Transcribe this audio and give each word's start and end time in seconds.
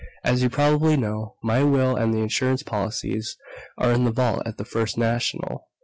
"As 0.23 0.41
you 0.41 0.49
probably 0.49 0.97
know, 0.97 1.35
my 1.43 1.61
will 1.61 1.95
and 1.95 2.11
the 2.11 2.21
insurance 2.23 2.63
policies 2.63 3.37
are 3.77 3.91
in 3.91 4.03
the 4.03 4.11
vault 4.11 4.41
at 4.47 4.57
the 4.57 4.65
First 4.65 4.97
National. 4.97 5.67